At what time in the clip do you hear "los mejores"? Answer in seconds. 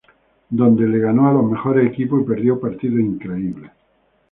1.33-1.87